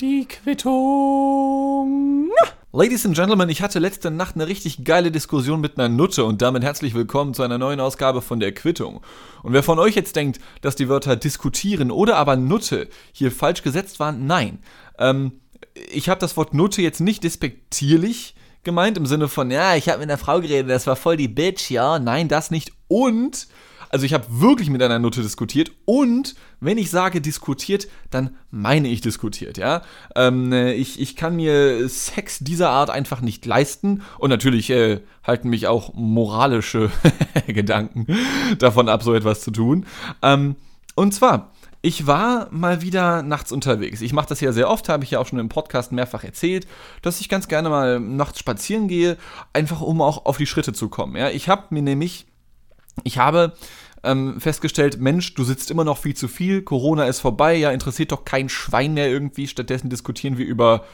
[0.00, 2.30] Die Quittung.
[2.72, 6.40] Ladies and Gentlemen, ich hatte letzte Nacht eine richtig geile Diskussion mit einer Nutte und
[6.40, 9.02] damit herzlich willkommen zu einer neuen Ausgabe von der Quittung.
[9.42, 13.62] Und wer von euch jetzt denkt, dass die Wörter diskutieren oder aber Nutte hier falsch
[13.62, 14.60] gesetzt waren, nein.
[14.98, 15.32] Ähm,
[15.74, 18.34] ich habe das Wort Nutte jetzt nicht despektierlich
[18.64, 21.28] gemeint im Sinne von, ja, ich habe mit einer Frau geredet, das war voll die
[21.28, 22.72] Bitch, ja, nein, das nicht.
[22.88, 23.48] Und
[23.90, 28.88] also ich habe wirklich mit einer Nutte diskutiert und wenn ich sage diskutiert, dann meine
[28.88, 29.82] ich diskutiert, ja.
[30.14, 35.00] Ähm, äh, ich, ich kann mir Sex dieser Art einfach nicht leisten und natürlich äh,
[35.24, 36.90] halten mich auch moralische
[37.46, 38.06] Gedanken
[38.58, 39.86] davon ab, so etwas zu tun.
[40.22, 40.56] Ähm,
[40.94, 44.00] und zwar, ich war mal wieder nachts unterwegs.
[44.00, 46.66] Ich mache das ja sehr oft, habe ich ja auch schon im Podcast mehrfach erzählt,
[47.02, 49.16] dass ich ganz gerne mal nachts spazieren gehe,
[49.52, 51.16] einfach um auch auf die Schritte zu kommen.
[51.16, 52.26] Ja, ich habe mir nämlich
[53.04, 53.52] ich habe
[54.02, 58.12] ähm, festgestellt, Mensch, du sitzt immer noch viel zu viel, Corona ist vorbei, ja, interessiert
[58.12, 59.48] doch kein Schwein mehr irgendwie.
[59.48, 60.84] Stattdessen diskutieren wir über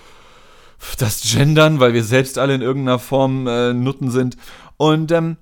[0.98, 4.36] das Gendern, weil wir selbst alle in irgendeiner Form äh, Nutten sind.
[4.76, 5.36] Und ähm,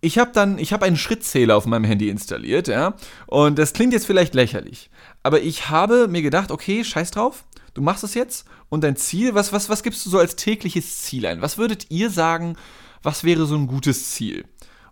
[0.00, 2.94] ich habe dann, ich habe einen Schrittzähler auf meinem Handy installiert, ja.
[3.26, 4.90] Und das klingt jetzt vielleicht lächerlich.
[5.22, 8.46] Aber ich habe mir gedacht, okay, scheiß drauf, du machst es jetzt.
[8.68, 11.42] Und dein Ziel, was, was, was gibst du so als tägliches Ziel ein?
[11.42, 12.56] Was würdet ihr sagen,
[13.02, 14.44] was wäre so ein gutes Ziel?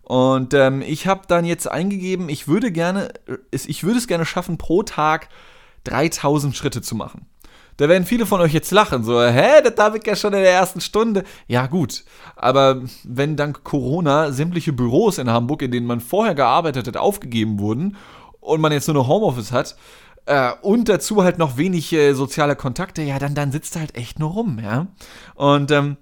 [0.07, 3.09] Und ähm, ich habe dann jetzt eingegeben, ich würde gerne,
[3.51, 5.29] ich würde es gerne schaffen, pro Tag
[5.83, 7.27] 3000 Schritte zu machen.
[7.77, 10.43] Da werden viele von euch jetzt lachen, so, hä, das habe ich ja schon in
[10.43, 11.25] der ersten Stunde.
[11.49, 12.05] Ja, gut.
[12.37, 17.59] Aber wenn dank Corona sämtliche Büros in Hamburg, in denen man vorher gearbeitet hat, aufgegeben
[17.59, 17.97] wurden
[18.39, 19.75] und man jetzt nur noch Homeoffice hat,
[20.27, 23.97] äh, und dazu halt noch wenig äh, soziale Kontakte, ja, dann, dann sitzt er halt
[23.97, 24.87] echt nur rum, ja.
[25.35, 25.97] Und ähm,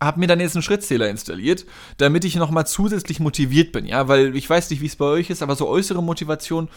[0.00, 4.36] habe mir dann jetzt einen Schrittzähler installiert, damit ich nochmal zusätzlich motiviert bin, ja, weil
[4.36, 6.68] ich weiß nicht, wie es bei euch ist, aber so äußere Motivation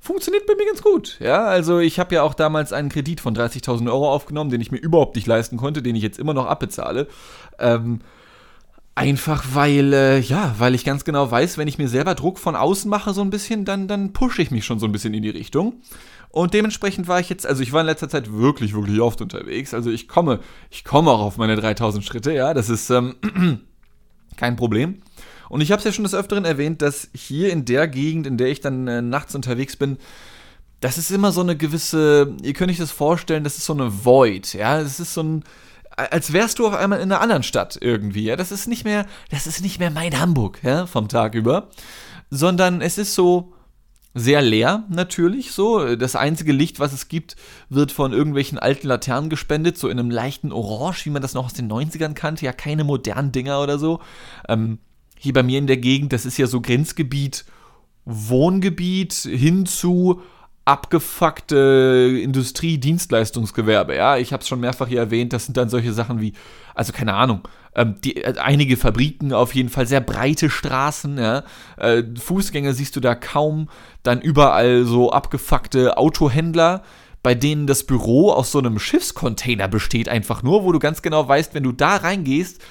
[0.00, 3.36] funktioniert bei mir ganz gut, ja, also ich habe ja auch damals einen Kredit von
[3.36, 6.46] 30.000 Euro aufgenommen, den ich mir überhaupt nicht leisten konnte, den ich jetzt immer noch
[6.46, 7.06] abbezahle,
[7.58, 8.00] ähm,
[9.00, 12.54] Einfach weil, äh, ja, weil ich ganz genau weiß, wenn ich mir selber Druck von
[12.54, 15.22] außen mache, so ein bisschen, dann, dann pushe ich mich schon so ein bisschen in
[15.22, 15.80] die Richtung.
[16.30, 19.74] Und dementsprechend war ich jetzt, also ich war in letzter Zeit wirklich, wirklich oft unterwegs.
[19.74, 23.16] Also ich komme, ich komme auch auf meine 3000 Schritte, ja, das ist ähm,
[24.36, 25.02] kein Problem.
[25.48, 28.36] Und ich habe es ja schon des Öfteren erwähnt, dass hier in der Gegend, in
[28.36, 29.98] der ich dann äh, nachts unterwegs bin,
[30.80, 34.04] das ist immer so eine gewisse, ihr könnt euch das vorstellen, das ist so eine
[34.04, 35.44] Void, ja, das ist so ein,
[35.94, 39.06] als wärst du auf einmal in einer anderen Stadt irgendwie, ja, das ist nicht mehr,
[39.30, 41.68] das ist nicht mehr mein Hamburg, ja, vom Tag über,
[42.30, 43.52] sondern es ist so,
[44.14, 45.94] sehr leer natürlich so.
[45.96, 47.36] Das einzige Licht, was es gibt,
[47.68, 51.46] wird von irgendwelchen alten Laternen gespendet, so in einem leichten Orange, wie man das noch
[51.46, 52.44] aus den 90ern kannte.
[52.44, 54.00] Ja, keine modernen Dinger oder so.
[54.48, 54.78] Ähm,
[55.16, 57.44] hier bei mir in der Gegend, das ist ja so Grenzgebiet,
[58.04, 60.22] Wohngebiet hin zu
[60.64, 63.96] abgefuckte Industrie, Dienstleistungsgewerbe.
[63.96, 65.32] Ja, ich habe es schon mehrfach hier erwähnt.
[65.32, 66.34] Das sind dann solche Sachen wie,
[66.74, 67.42] also keine Ahnung,
[67.74, 71.44] ähm, die, äh, einige Fabriken auf jeden Fall, sehr breite Straßen, ja.
[71.76, 73.68] Äh, Fußgänger siehst du da kaum,
[74.02, 76.82] dann überall so abgefuckte Autohändler,
[77.22, 81.28] bei denen das Büro aus so einem Schiffscontainer besteht, einfach nur, wo du ganz genau
[81.28, 82.62] weißt, wenn du da reingehst,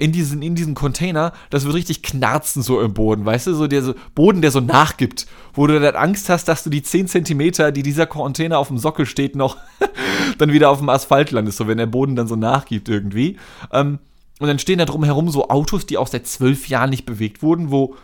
[0.00, 3.66] in diesen, in diesen Container, das wird richtig knarzen so im Boden, weißt du, so
[3.66, 7.06] der so, Boden, der so nachgibt, wo du dann Angst hast, dass du die 10
[7.06, 9.58] Zentimeter, die dieser Container auf dem Sockel steht, noch
[10.38, 13.36] dann wieder auf dem Asphalt landest, so wenn der Boden dann so nachgibt irgendwie.
[13.72, 13.98] Ähm,
[14.38, 17.70] und dann stehen da drumherum so Autos, die auch seit zwölf Jahren nicht bewegt wurden,
[17.70, 17.94] wo,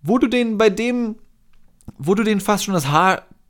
[0.00, 1.16] wo du denen bei dem,
[1.98, 2.88] wo du denen fast schon das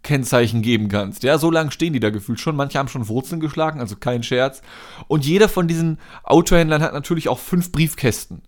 [0.03, 1.23] Haarkennzeichen geben kannst.
[1.23, 2.57] Ja, so lange stehen die da gefühlt schon.
[2.57, 4.63] Manche haben schon Wurzeln geschlagen, also kein Scherz.
[5.09, 8.43] Und jeder von diesen Autohändlern hat natürlich auch fünf Briefkästen.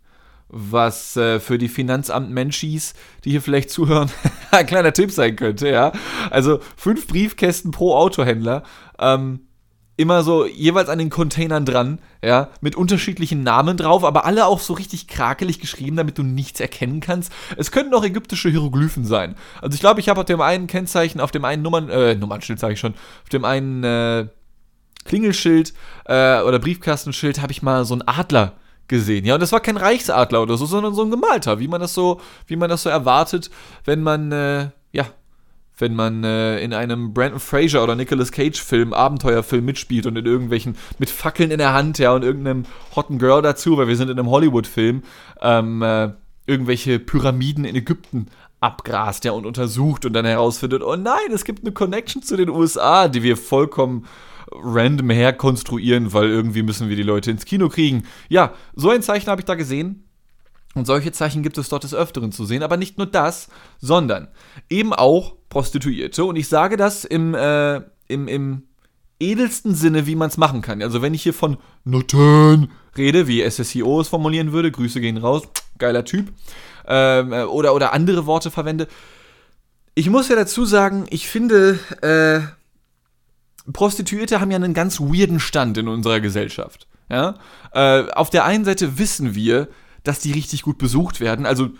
[0.48, 2.94] Was äh, für die Finanzamt-Menschis,
[3.24, 4.10] die hier vielleicht zuhören,
[4.50, 5.92] ein kleiner Tipp sein könnte, ja.
[6.30, 8.62] Also fünf Briefkästen pro Autohändler.
[8.98, 9.40] Ähm,
[9.96, 14.60] immer so jeweils an den Containern dran, ja, mit unterschiedlichen Namen drauf, aber alle auch
[14.60, 17.32] so richtig krakelig geschrieben, damit du nichts erkennen kannst.
[17.56, 19.36] Es könnten auch ägyptische Hieroglyphen sein.
[19.60, 22.58] Also ich glaube, ich habe auf dem einen Kennzeichen, auf dem einen Nummern, äh, Nummernschild
[22.58, 24.26] sage ich schon, auf dem einen äh,
[25.04, 25.74] Klingelschild
[26.06, 28.54] äh, oder Briefkastenschild habe ich mal so einen Adler
[28.88, 29.24] gesehen.
[29.24, 31.94] Ja, und das war kein Reichsadler oder so, sondern so ein gemalter, wie man das
[31.94, 33.50] so, wie man das so erwartet,
[33.84, 35.06] wenn man äh, ja
[35.78, 40.26] wenn man äh, in einem Brandon Fraser oder Nicolas Cage Film, Abenteuerfilm mitspielt und in
[40.26, 44.10] irgendwelchen, mit Fackeln in der Hand, ja, und irgendeinem hotten Girl dazu, weil wir sind
[44.10, 45.02] in einem Hollywood-Film,
[45.40, 46.10] ähm, äh,
[46.46, 48.26] irgendwelche Pyramiden in Ägypten
[48.60, 52.48] abgrast, ja, und untersucht und dann herausfindet, oh nein, es gibt eine Connection zu den
[52.48, 54.06] USA, die wir vollkommen
[54.52, 58.04] random herkonstruieren, weil irgendwie müssen wir die Leute ins Kino kriegen.
[58.28, 60.04] Ja, so ein Zeichen habe ich da gesehen.
[60.74, 63.48] Und solche Zeichen gibt es dort des Öfteren zu sehen, aber nicht nur das,
[63.78, 64.28] sondern
[64.68, 68.64] eben auch Prostituierte und ich sage das im, äh, im, im
[69.20, 70.82] edelsten Sinne, wie man es machen kann.
[70.82, 75.44] Also wenn ich hier von Nutten rede, wie SSIO es formulieren würde, Grüße gehen raus,
[75.78, 76.32] geiler Typ,
[76.88, 78.88] ähm, äh, oder, oder andere Worte verwende.
[79.94, 82.40] Ich muss ja dazu sagen, ich finde, äh,
[83.72, 86.88] Prostituierte haben ja einen ganz weirden Stand in unserer Gesellschaft.
[87.08, 87.36] Ja?
[87.72, 89.68] Äh, auf der einen Seite wissen wir,
[90.02, 91.46] dass die richtig gut besucht werden.
[91.46, 91.70] Also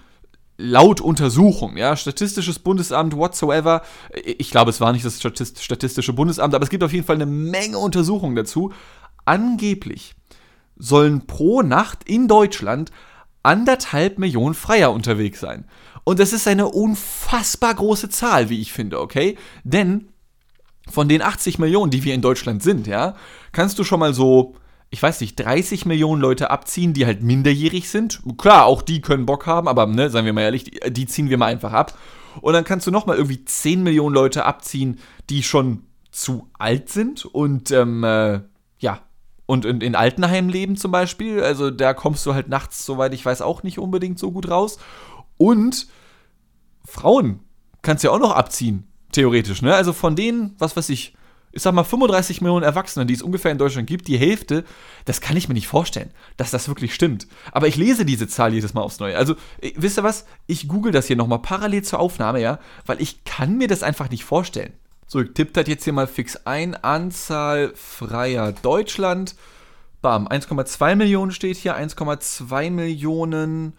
[0.56, 3.82] laut Untersuchung, ja, Statistisches Bundesamt, whatsoever,
[4.24, 7.26] ich glaube, es war nicht das Statistische Bundesamt, aber es gibt auf jeden Fall eine
[7.26, 8.72] Menge Untersuchungen dazu.
[9.24, 10.14] Angeblich
[10.76, 12.90] sollen pro Nacht in Deutschland
[13.42, 15.66] anderthalb Millionen Freier unterwegs sein.
[16.04, 19.36] Und das ist eine unfassbar große Zahl, wie ich finde, okay?
[19.64, 20.08] Denn
[20.88, 23.16] von den 80 Millionen, die wir in Deutschland sind, ja,
[23.52, 24.54] kannst du schon mal so
[24.94, 28.22] ich weiß nicht, 30 Millionen Leute abziehen, die halt minderjährig sind.
[28.38, 31.30] Klar, auch die können Bock haben, aber ne, seien wir mal ehrlich, die, die ziehen
[31.30, 31.98] wir mal einfach ab.
[32.40, 35.00] Und dann kannst du nochmal irgendwie 10 Millionen Leute abziehen,
[35.30, 35.82] die schon
[36.12, 38.42] zu alt sind und ähm, äh,
[38.78, 39.00] ja,
[39.46, 41.42] und in, in Altenheimen leben zum Beispiel.
[41.42, 44.78] Also da kommst du halt nachts, soweit ich weiß, auch nicht unbedingt so gut raus.
[45.38, 45.88] Und
[46.84, 47.40] Frauen
[47.82, 49.74] kannst du ja auch noch abziehen, theoretisch, ne?
[49.74, 51.16] Also von denen, was weiß ich,
[51.54, 54.64] ich sag mal, 35 Millionen Erwachsene, die es ungefähr in Deutschland gibt, die Hälfte,
[55.04, 57.28] das kann ich mir nicht vorstellen, dass das wirklich stimmt.
[57.52, 59.16] Aber ich lese diese Zahl jedes Mal aufs Neue.
[59.16, 60.26] Also, äh, wisst ihr was?
[60.46, 64.10] Ich google das hier nochmal parallel zur Aufnahme, ja, weil ich kann mir das einfach
[64.10, 64.72] nicht vorstellen.
[65.06, 66.74] So, ich tippe das jetzt hier mal fix ein.
[66.74, 69.36] Anzahl freier Deutschland.
[70.02, 73.74] Bam, 1,2 Millionen steht hier, 1,2 Millionen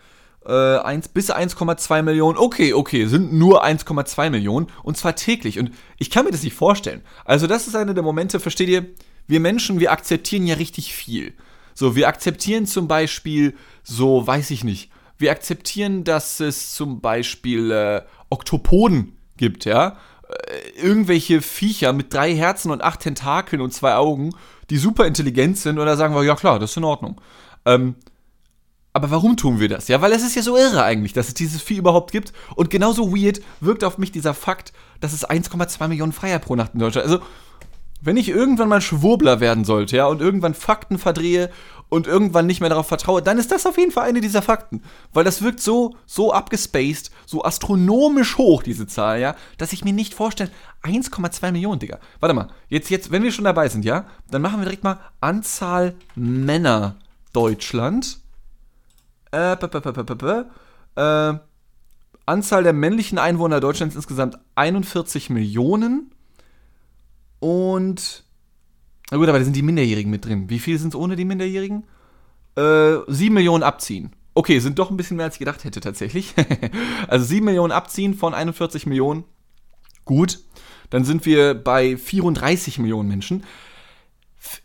[0.45, 2.37] äh, 1 bis 1,2 Millionen.
[2.37, 5.59] Okay, okay, sind nur 1,2 Millionen und zwar täglich.
[5.59, 7.01] Und ich kann mir das nicht vorstellen.
[7.23, 8.85] Also, das ist einer der Momente, versteht ihr?
[9.27, 11.33] Wir Menschen, wir akzeptieren ja richtig viel.
[11.73, 17.71] So, wir akzeptieren zum Beispiel, so, weiß ich nicht, wir akzeptieren, dass es zum Beispiel
[17.71, 19.97] äh, Oktopoden gibt, ja.
[20.29, 24.31] Äh, irgendwelche Viecher mit drei Herzen und acht Tentakeln und zwei Augen,
[24.69, 27.21] die super intelligent sind, und da sagen wir, ja klar, das ist in Ordnung.
[27.65, 27.95] Ähm,
[28.95, 29.89] aber warum tun wir das?
[29.89, 32.31] Ja, weil es ist ja so irre eigentlich, dass es dieses Vieh überhaupt gibt.
[32.55, 34.71] Und genauso weird wirkt auf mich dieser Fakt,
[35.01, 37.05] dass es 1,2 Millionen Freier pro Nacht in Deutschland.
[37.05, 37.19] Also,
[38.01, 41.49] wenn ich irgendwann mal Schwurbler werden sollte, ja, und irgendwann Fakten verdrehe
[41.89, 44.81] und irgendwann nicht mehr darauf vertraue, dann ist das auf jeden Fall eine dieser Fakten.
[45.11, 49.91] Weil das wirkt so, so abgespaced, so astronomisch hoch, diese Zahl, ja, dass ich mir
[49.91, 50.51] nicht vorstelle,
[50.83, 51.99] 1,2 Millionen, Digga.
[52.21, 55.01] Warte mal, jetzt, jetzt, wenn wir schon dabei sind, ja, dann machen wir direkt mal
[55.19, 56.95] Anzahl Männer
[57.33, 58.19] Deutschland
[59.35, 61.39] äh, äh,
[62.25, 66.11] Anzahl der männlichen Einwohner Deutschlands insgesamt 41 Millionen.
[67.39, 68.23] Und.
[69.11, 70.49] Na gut, aber da sind die Minderjährigen mit drin.
[70.49, 71.85] Wie viel sind es ohne die Minderjährigen?
[72.55, 74.15] Äh, 7 Millionen abziehen.
[74.33, 76.33] Okay, sind doch ein bisschen mehr als ich gedacht hätte tatsächlich.
[77.07, 79.25] also 7 Millionen abziehen von 41 Millionen.
[80.05, 80.39] Gut.
[80.89, 83.43] Dann sind wir bei 34 Millionen Menschen.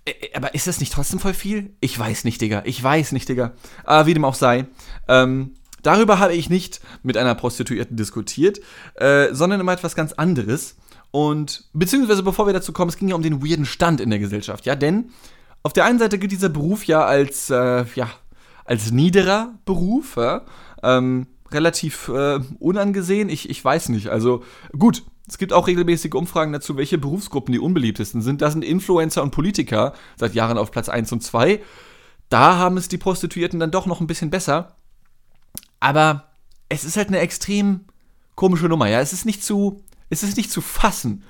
[0.04, 1.74] Äh, äh, aber ist das nicht trotzdem voll viel?
[1.80, 2.62] Ich weiß nicht, Digga.
[2.64, 3.52] Ich weiß nicht, Digga.
[3.84, 4.66] Aber wie dem auch sei.
[5.08, 8.60] Ähm, darüber habe ich nicht mit einer Prostituierten diskutiert,
[8.94, 10.76] äh, sondern immer etwas ganz anderes.
[11.10, 14.20] Und, beziehungsweise bevor wir dazu kommen, es ging ja um den weirden Stand in der
[14.20, 15.10] Gesellschaft, ja, denn
[15.62, 18.10] auf der einen Seite gilt dieser Beruf ja als, äh, ja,
[18.64, 20.42] als niederer Beruf, ja?
[20.82, 23.28] ähm, relativ äh, unangesehen.
[23.28, 24.08] Ich, ich weiß nicht.
[24.08, 24.44] Also,
[24.78, 28.42] gut, es gibt auch regelmäßige Umfragen dazu, welche Berufsgruppen die unbeliebtesten sind.
[28.42, 31.62] Da sind Influencer und Politiker seit Jahren auf Platz 1 und 2.
[32.30, 34.74] Da haben es die Prostituierten dann doch noch ein bisschen besser.
[35.78, 36.32] Aber
[36.68, 37.82] es ist halt eine extrem
[38.34, 39.00] komische Nummer, ja.
[39.00, 41.22] Es ist nicht zu, es ist nicht zu fassen.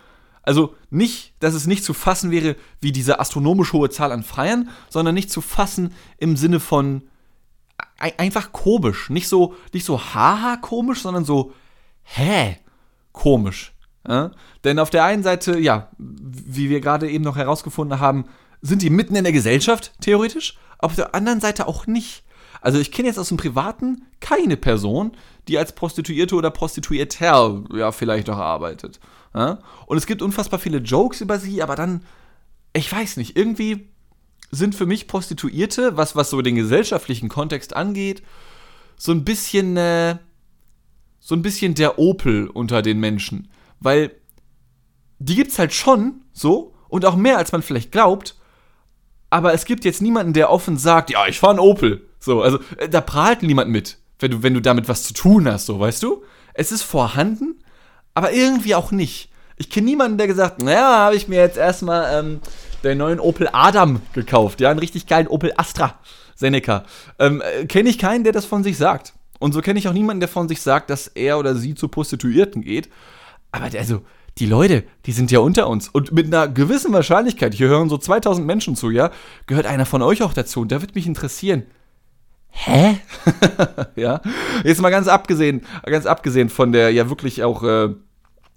[0.43, 4.71] Also nicht, dass es nicht zu fassen wäre wie diese astronomisch hohe Zahl an Freiern,
[4.89, 7.03] sondern nicht zu fassen im Sinne von
[7.99, 9.11] einfach komisch.
[9.11, 11.53] Nicht so, nicht so haha komisch, sondern so
[12.03, 12.57] hä
[13.13, 13.75] komisch.
[14.07, 14.33] Ja?
[14.64, 18.25] Denn auf der einen Seite, ja, wie wir gerade eben noch herausgefunden haben,
[18.62, 22.25] sind die mitten in der Gesellschaft, theoretisch, auf der anderen Seite auch nicht.
[22.61, 25.12] Also ich kenne jetzt aus dem Privaten keine Person,
[25.49, 29.00] die als Prostituierte oder Prostituierter ja vielleicht noch arbeitet.
[29.35, 29.59] Ja?
[29.87, 32.04] Und es gibt unfassbar viele Jokes über sie, aber dann,
[32.73, 33.88] ich weiß nicht, irgendwie
[34.50, 38.23] sind für mich Prostituierte, was, was so den gesellschaftlichen Kontext angeht,
[38.97, 40.16] so ein bisschen, äh,
[41.21, 43.49] so ein bisschen der Opel unter den Menschen.
[43.81, 44.13] Weil
[45.19, 48.37] die gibt's halt schon so und auch mehr als man vielleicht glaubt.
[49.31, 52.07] Aber es gibt jetzt niemanden, der offen sagt, ja, ich fahre einen Opel.
[52.19, 55.49] So, also äh, da prahlt niemand mit, wenn du, wenn du damit was zu tun
[55.49, 56.23] hast, so, weißt du?
[56.53, 57.63] Es ist vorhanden,
[58.13, 59.31] aber irgendwie auch nicht.
[59.57, 62.41] Ich kenne niemanden, der gesagt, naja, habe ich mir jetzt erstmal ähm,
[62.83, 65.99] den neuen Opel Adam gekauft, ja, einen richtig geilen Opel Astra
[66.35, 66.85] Seneca.
[67.19, 69.13] Ähm, äh, kenne ich keinen, der das von sich sagt.
[69.39, 71.89] Und so kenne ich auch niemanden, der von sich sagt, dass er oder sie zu
[71.89, 72.89] Prostituierten geht.
[73.52, 74.02] Aber also,
[74.38, 75.88] die Leute, die sind ja unter uns.
[75.88, 79.11] Und mit einer gewissen Wahrscheinlichkeit, hier hören so 2000 Menschen zu, ja,
[79.47, 80.61] gehört einer von euch auch dazu.
[80.61, 81.64] Und da wird mich interessieren.
[82.49, 82.99] Hä?
[83.97, 84.21] ja,
[84.64, 87.95] jetzt mal ganz abgesehen, ganz abgesehen von der ja wirklich auch äh,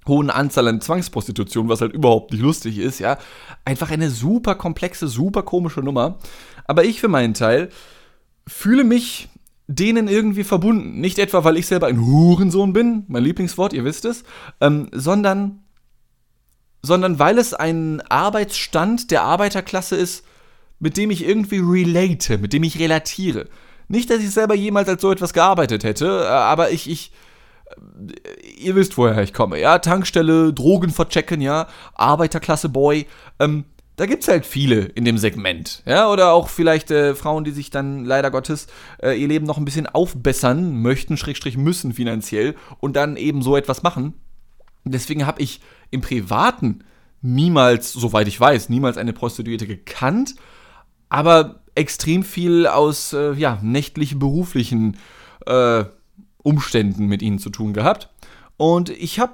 [0.07, 3.17] hohen Anzahl an Zwangsprostitution, was halt überhaupt nicht lustig ist, ja,
[3.65, 6.17] einfach eine super komplexe, super komische Nummer.
[6.65, 7.69] Aber ich für meinen Teil
[8.47, 9.29] fühle mich
[9.67, 10.99] denen irgendwie verbunden.
[10.99, 14.23] Nicht etwa, weil ich selber ein Hurensohn bin, mein Lieblingswort, ihr wisst es,
[14.61, 15.63] ähm, sondern,
[16.81, 20.25] sondern weil es ein Arbeitsstand der Arbeiterklasse ist,
[20.79, 23.47] mit dem ich irgendwie relate, mit dem ich relatiere.
[23.87, 27.13] Nicht, dass ich selber jemals als so etwas gearbeitet hätte, äh, aber ich, ich,
[27.67, 33.07] äh, ihr wisst, woher ich komme, ja, Tankstelle, Drogen verchecken, ja, Arbeiterklasse Boy,
[33.39, 37.51] ähm, da gibt's halt viele in dem Segment, ja, oder auch vielleicht äh, Frauen, die
[37.51, 38.67] sich dann leider Gottes
[39.01, 43.55] äh, ihr Leben noch ein bisschen aufbessern möchten, Schrägstrich müssen finanziell und dann eben so
[43.55, 44.13] etwas machen.
[44.83, 46.83] Deswegen habe ich im Privaten
[47.21, 50.35] niemals, soweit ich weiß, niemals eine Prostituierte gekannt,
[51.09, 54.97] aber extrem viel aus äh, ja, nächtlichen beruflichen
[55.45, 55.85] äh,
[56.41, 58.09] Umständen mit ihnen zu tun gehabt.
[58.57, 59.33] Und ich habe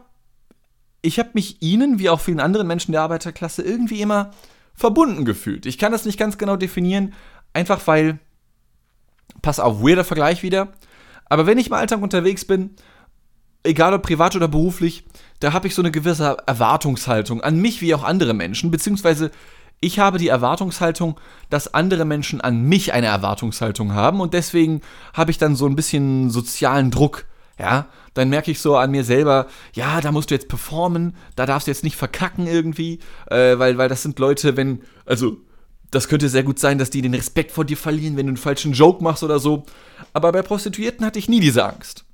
[1.01, 4.31] ich hab mich ihnen, wie auch vielen anderen Menschen der Arbeiterklasse, irgendwie immer
[4.73, 5.65] verbunden gefühlt.
[5.65, 7.13] Ich kann das nicht ganz genau definieren,
[7.53, 8.19] einfach weil,
[9.41, 10.73] pass auf, weirder Vergleich wieder,
[11.25, 12.75] aber wenn ich im Alltag unterwegs bin,
[13.63, 15.05] egal ob privat oder beruflich,
[15.39, 19.31] da habe ich so eine gewisse Erwartungshaltung an mich wie auch andere Menschen, beziehungsweise
[19.81, 24.81] ich habe die Erwartungshaltung, dass andere Menschen an mich eine Erwartungshaltung haben und deswegen
[25.13, 27.25] habe ich dann so ein bisschen sozialen Druck.
[27.59, 31.45] Ja, dann merke ich so an mir selber, ja, da musst du jetzt performen, da
[31.45, 32.99] darfst du jetzt nicht verkacken irgendwie,
[33.29, 35.37] äh, weil, weil das sind Leute, wenn, also,
[35.91, 38.37] das könnte sehr gut sein, dass die den Respekt vor dir verlieren, wenn du einen
[38.37, 39.65] falschen Joke machst oder so.
[40.13, 42.05] Aber bei Prostituierten hatte ich nie diese Angst.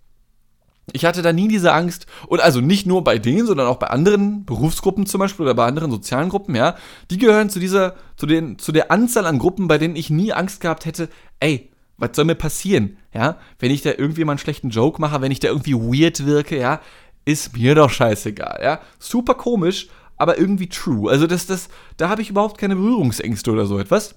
[0.93, 3.87] Ich hatte da nie diese Angst, und also nicht nur bei denen, sondern auch bei
[3.87, 6.75] anderen Berufsgruppen zum Beispiel oder bei anderen sozialen Gruppen, ja.
[7.11, 10.31] Die gehören zu dieser, zu den, zu der Anzahl an Gruppen, bei denen ich nie
[10.31, 11.09] Angst gehabt hätte,
[11.39, 13.37] ey, was soll mir passieren, ja?
[13.59, 16.59] Wenn ich da irgendwie mal einen schlechten Joke mache, wenn ich da irgendwie weird wirke,
[16.59, 16.81] ja,
[17.25, 18.81] ist mir doch scheißegal, ja.
[18.99, 19.87] Super komisch,
[20.17, 21.09] aber irgendwie true.
[21.09, 24.15] Also das, das, da habe ich überhaupt keine Berührungsängste oder so etwas.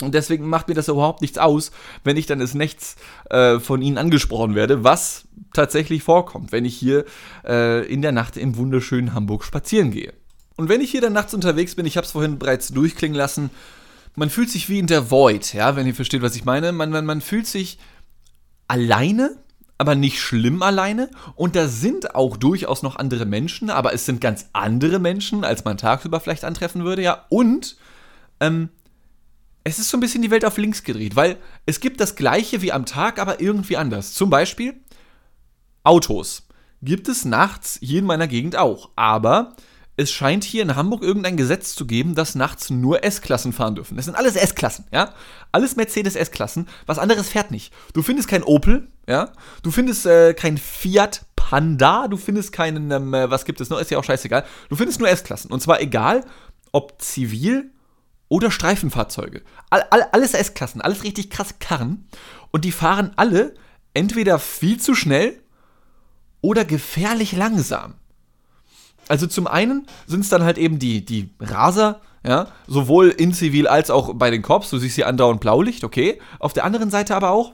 [0.00, 1.70] Und deswegen macht mir das überhaupt nichts aus,
[2.02, 2.96] wenn ich dann des Nächts
[3.30, 7.04] äh, von ihnen angesprochen werde, was tatsächlich vorkommt, wenn ich hier
[7.46, 10.12] äh, in der Nacht im wunderschönen Hamburg spazieren gehe.
[10.56, 13.50] Und wenn ich hier dann nachts unterwegs bin, ich habe es vorhin bereits durchklingen lassen,
[14.14, 16.72] man fühlt sich wie in der Void, ja, wenn ihr versteht, was ich meine.
[16.72, 17.78] Man, man, man fühlt sich
[18.68, 19.36] alleine,
[19.78, 21.10] aber nicht schlimm alleine.
[21.34, 25.64] Und da sind auch durchaus noch andere Menschen, aber es sind ganz andere Menschen, als
[25.64, 27.24] man tagsüber vielleicht antreffen würde, ja.
[27.30, 27.76] Und
[28.40, 28.68] ähm,
[29.64, 32.62] es ist so ein bisschen die Welt auf links gedreht, weil es gibt das gleiche
[32.62, 34.12] wie am Tag, aber irgendwie anders.
[34.12, 34.74] Zum Beispiel
[35.84, 36.46] Autos.
[36.82, 38.90] Gibt es nachts hier in meiner Gegend auch.
[38.96, 39.54] Aber
[39.96, 43.96] es scheint hier in Hamburg irgendein Gesetz zu geben, dass nachts nur S-Klassen fahren dürfen.
[43.96, 45.12] Das sind alles S-Klassen, ja?
[45.52, 46.68] Alles Mercedes S-Klassen.
[46.86, 47.72] Was anderes fährt nicht.
[47.92, 49.32] Du findest kein Opel, ja?
[49.62, 53.78] Du findest äh, kein Fiat Panda, du findest keinen, ähm, äh, was gibt es noch?
[53.78, 54.46] Ist ja auch scheißegal.
[54.70, 55.52] Du findest nur S-Klassen.
[55.52, 56.24] Und zwar egal,
[56.72, 57.70] ob zivil
[58.28, 59.42] oder Streifenfahrzeuge.
[59.68, 62.08] All, all, alles S-Klassen, alles richtig krasse Karren.
[62.50, 63.52] Und die fahren alle
[63.92, 65.38] entweder viel zu schnell
[66.40, 67.94] oder gefährlich langsam.
[69.12, 73.66] Also zum einen sind es dann halt eben die, die Raser, ja, sowohl in Zivil
[73.66, 74.70] als auch bei den Cops.
[74.70, 76.18] Du siehst hier andauernd Blaulicht, okay.
[76.38, 77.52] Auf der anderen Seite aber auch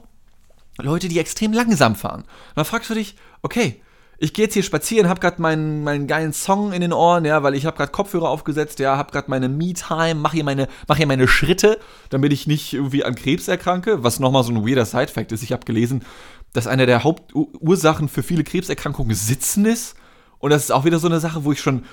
[0.77, 2.21] Leute, die extrem langsam fahren.
[2.21, 3.81] Und dann fragst du dich, okay,
[4.19, 7.43] ich gehe jetzt hier spazieren, hab grad meinen, meinen geilen Song in den Ohren, ja,
[7.43, 10.95] weil ich hab grad Kopfhörer aufgesetzt, ja, hab grad meine Me-Time, mach hier meine, mach
[10.95, 11.77] hier meine Schritte,
[12.09, 15.43] damit ich nicht irgendwie an Krebs erkranke, was nochmal so ein weirder Side-Fact ist.
[15.43, 16.05] Ich habe gelesen,
[16.53, 19.97] dass eine der Hauptursachen für viele Krebserkrankungen Sitzen ist.
[20.39, 21.83] Und das ist auch wieder so eine Sache, wo ich schon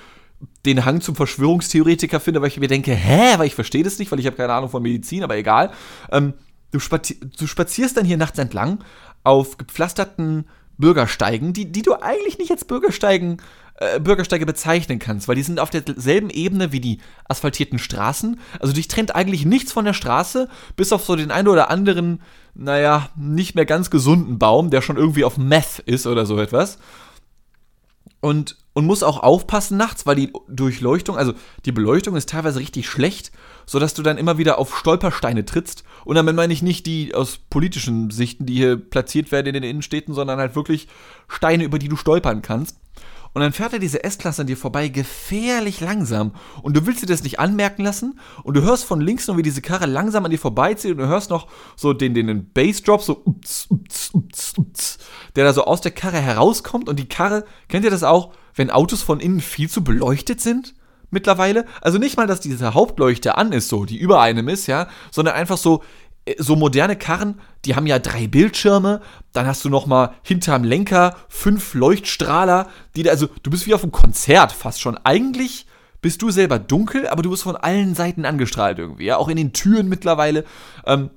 [0.65, 4.11] den Hang zum Verschwörungstheoretiker finde, weil ich mir denke, hä, weil ich verstehe das nicht,
[4.11, 5.71] weil ich habe keine Ahnung von Medizin, aber egal.
[6.11, 6.33] Ähm,
[6.71, 8.83] du, spazi du spazierst dann hier nachts entlang
[9.23, 10.45] auf gepflasterten
[10.77, 13.37] Bürgersteigen, die, die du eigentlich nicht als Bürgersteigen,
[13.79, 18.39] äh, Bürgersteige bezeichnen kannst, weil die sind auf derselben Ebene wie die asphaltierten Straßen.
[18.59, 22.21] Also dich trennt eigentlich nichts von der Straße, bis auf so den einen oder anderen,
[22.53, 26.77] naja, nicht mehr ganz gesunden Baum, der schon irgendwie auf Meth ist oder so etwas.
[28.27, 31.31] Und, und muss auch aufpassen nachts, weil die Durchleuchtung, also
[31.63, 33.31] die Beleuchtung ist teilweise richtig schlecht,
[33.65, 35.85] sodass du dann immer wieder auf Stolpersteine trittst.
[36.03, 39.63] Und damit meine ich nicht die aus politischen Sichten, die hier platziert werden in den
[39.63, 40.89] Innenstädten, sondern halt wirklich
[41.29, 42.81] Steine, über die du stolpern kannst.
[43.37, 46.33] Und dann fährt er diese S-Klasse an dir vorbei, gefährlich langsam.
[46.61, 48.19] Und du willst dir das nicht anmerken lassen.
[48.43, 50.91] Und du hörst von links noch, wie diese Karre langsam an dir vorbeizieht.
[50.91, 54.97] Und du hörst noch so den, den, den Bassdrop, so ups, ups, ups, ups,
[55.35, 56.89] der da so aus der Karre herauskommt.
[56.89, 58.33] Und die Karre, kennt ihr das auch?
[58.57, 60.73] wenn Autos von innen viel zu beleuchtet sind?
[61.09, 61.65] Mittlerweile.
[61.81, 65.35] Also nicht mal, dass diese Hauptleuchte an ist, so, die über einem ist, ja, sondern
[65.35, 65.81] einfach so,
[66.37, 69.01] so moderne Karren, die haben ja drei Bildschirme,
[69.33, 73.73] dann hast du noch mal hinterm Lenker fünf Leuchtstrahler, die da, also du bist wie
[73.73, 74.97] auf einem Konzert fast schon.
[75.03, 75.65] Eigentlich
[76.01, 79.37] bist du selber dunkel, aber du wirst von allen Seiten angestrahlt irgendwie, ja, auch in
[79.37, 80.45] den Türen mittlerweile.
[80.85, 81.09] Ähm,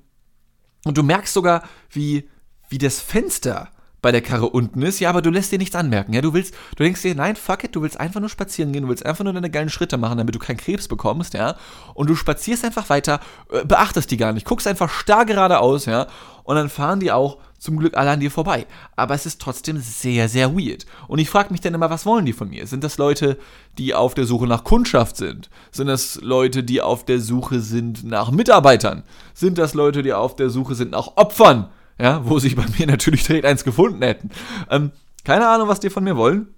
[0.84, 2.28] und du merkst sogar, wie,
[2.68, 3.68] wie das Fenster
[4.02, 6.54] bei der Karre unten ist, ja, aber du lässt dir nichts anmerken, ja, du willst,
[6.76, 9.24] du denkst dir, nein, fuck it, du willst einfach nur spazieren gehen, du willst einfach
[9.24, 11.56] nur deine geilen Schritte machen, damit du keinen Krebs bekommst, ja,
[11.94, 16.06] und du spazierst einfach weiter, äh, beachtest die gar nicht, guckst einfach starr geradeaus, ja,
[16.44, 18.66] und dann fahren die auch zum Glück alle an dir vorbei.
[18.96, 20.86] Aber es ist trotzdem sehr, sehr weird.
[21.06, 22.66] Und ich frage mich dann immer, was wollen die von mir?
[22.66, 23.36] Sind das Leute,
[23.78, 25.50] die auf der Suche nach Kundschaft sind?
[25.70, 29.04] Sind das Leute, die auf der Suche sind nach Mitarbeitern?
[29.34, 31.68] Sind das Leute, die auf der Suche sind nach Opfern?
[32.00, 34.30] Ja, wo sich bei mir natürlich direkt eins gefunden hätten.
[34.70, 34.92] Ähm,
[35.24, 36.48] keine Ahnung, was die von mir wollen.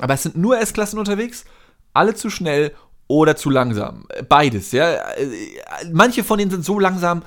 [0.00, 1.44] Aber es sind nur S-Klassen unterwegs,
[1.92, 2.72] alle zu schnell
[3.06, 4.06] oder zu langsam.
[4.28, 4.90] Beides, ja.
[4.90, 5.28] Äh,
[5.92, 7.22] manche von denen sind so langsam,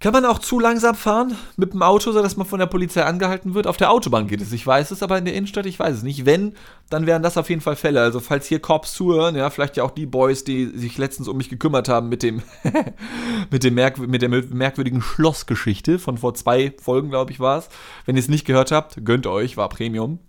[0.00, 3.54] kann man auch zu langsam fahren mit dem Auto, sodass man von der Polizei angehalten
[3.54, 3.66] wird?
[3.66, 4.52] Auf der Autobahn geht es.
[4.52, 6.24] Ich weiß es, aber in der Innenstadt, ich weiß es nicht.
[6.24, 6.54] Wenn,
[6.88, 8.00] dann wären das auf jeden Fall Fälle.
[8.00, 11.36] Also, falls hier Cops zuhören, ja, vielleicht ja auch die Boys, die sich letztens um
[11.36, 12.42] mich gekümmert haben mit dem,
[13.50, 17.68] mit dem Merk mit der merkwürdigen Schlossgeschichte von vor zwei Folgen, glaube ich, war es.
[18.06, 20.20] Wenn ihr es nicht gehört habt, gönnt euch, war Premium.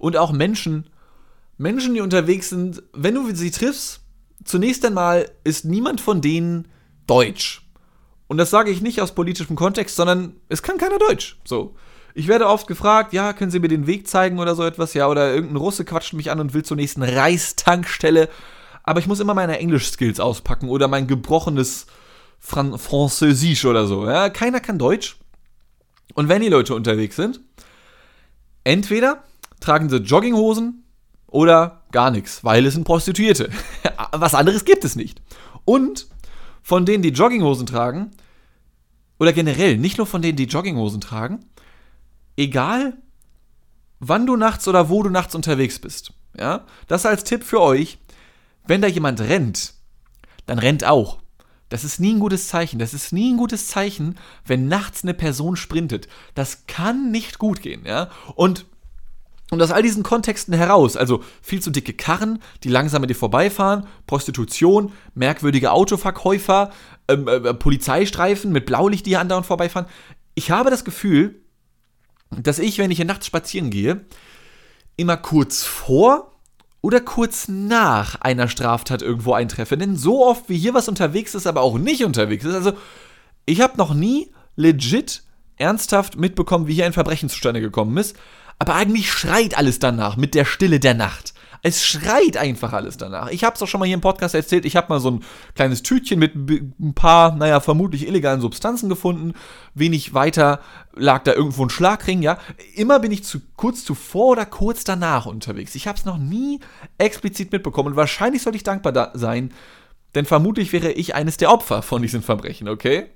[0.00, 0.90] Und auch Menschen,
[1.56, 4.00] Menschen, die unterwegs sind, wenn du sie triffst,
[4.44, 6.66] zunächst einmal ist niemand von denen
[7.06, 7.69] deutsch.
[8.30, 11.36] Und das sage ich nicht aus politischem Kontext, sondern es kann keiner Deutsch.
[11.44, 11.74] So.
[12.14, 15.08] Ich werde oft gefragt, ja, können Sie mir den Weg zeigen oder so etwas, ja,
[15.08, 18.28] oder irgendein Russe quatscht mich an und will zur nächsten Reistankstelle.
[18.84, 21.86] Aber ich muss immer meine Englisch-Skills auspacken oder mein gebrochenes
[22.38, 24.06] Fran Französisch oder so.
[24.06, 25.16] Ja, keiner kann Deutsch.
[26.14, 27.40] Und wenn die Leute unterwegs sind,
[28.62, 29.24] entweder
[29.58, 30.84] tragen sie Jogginghosen
[31.26, 33.50] oder gar nichts, weil es sind Prostituierte.
[34.12, 35.20] Was anderes gibt es nicht.
[35.64, 36.06] Und
[36.62, 38.12] von denen, die Jogginghosen tragen,
[39.20, 41.44] oder generell, nicht nur von denen, die Jogginghosen tragen,
[42.36, 42.94] egal
[44.00, 46.14] wann du nachts oder wo du nachts unterwegs bist.
[46.36, 47.98] Ja, das als Tipp für euch.
[48.66, 49.74] Wenn da jemand rennt,
[50.46, 51.18] dann rennt auch.
[51.68, 52.78] Das ist nie ein gutes Zeichen.
[52.78, 56.08] Das ist nie ein gutes Zeichen, wenn nachts eine Person sprintet.
[56.34, 58.10] Das kann nicht gut gehen, ja.
[58.34, 58.66] Und
[59.50, 63.16] und aus all diesen Kontexten heraus, also viel zu dicke Karren, die langsam mit dir
[63.16, 66.70] vorbeifahren, Prostitution, merkwürdige Autoverkäufer,
[67.12, 69.88] ähm, äh, Polizeistreifen mit Blaulicht, die hier andauernd vorbeifahren.
[70.34, 71.40] Ich habe das Gefühl,
[72.30, 74.04] dass ich, wenn ich hier nachts spazieren gehe,
[74.96, 76.30] immer kurz vor
[76.82, 79.76] oder kurz nach einer Straftat irgendwo eintreffe.
[79.76, 82.54] Denn so oft wie hier was unterwegs ist, aber auch nicht unterwegs ist.
[82.54, 82.72] Also,
[83.46, 85.22] ich habe noch nie legit
[85.56, 88.16] ernsthaft mitbekommen, wie hier ein Verbrechen zustande gekommen ist.
[88.58, 91.29] Aber eigentlich schreit alles danach mit der Stille der Nacht.
[91.62, 93.30] Es schreit einfach alles danach.
[93.30, 94.64] Ich habe es auch schon mal hier im Podcast erzählt.
[94.64, 99.34] Ich habe mal so ein kleines Tütchen mit ein paar, naja, vermutlich illegalen Substanzen gefunden.
[99.74, 100.60] Wenig weiter
[100.94, 102.38] lag da irgendwo ein Schlagring, ja.
[102.74, 105.74] Immer bin ich zu kurz zuvor oder kurz danach unterwegs.
[105.74, 106.60] Ich habe es noch nie
[106.98, 107.90] explizit mitbekommen.
[107.90, 109.52] Und wahrscheinlich sollte ich dankbar da sein,
[110.14, 113.10] denn vermutlich wäre ich eines der Opfer von diesen Verbrechen, okay?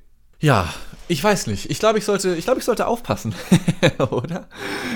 [0.45, 0.69] Ja,
[1.09, 1.71] ich weiß nicht.
[1.71, 3.35] Ich glaube, ich sollte, ich glaube, ich sollte aufpassen,
[4.11, 4.47] oder?